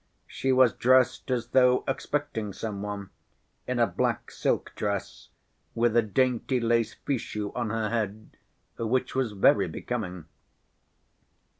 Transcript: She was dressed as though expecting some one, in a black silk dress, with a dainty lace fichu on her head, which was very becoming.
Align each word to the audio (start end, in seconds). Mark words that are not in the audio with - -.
She 0.25 0.51
was 0.51 0.73
dressed 0.73 1.29
as 1.29 1.49
though 1.49 1.83
expecting 1.87 2.53
some 2.53 2.81
one, 2.81 3.11
in 3.67 3.77
a 3.77 3.85
black 3.85 4.31
silk 4.31 4.71
dress, 4.75 5.29
with 5.75 5.95
a 5.95 6.01
dainty 6.01 6.59
lace 6.59 6.95
fichu 7.05 7.51
on 7.55 7.69
her 7.69 7.91
head, 7.91 8.35
which 8.79 9.13
was 9.13 9.33
very 9.33 9.67
becoming. 9.67 10.25